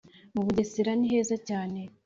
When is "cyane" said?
1.47-1.79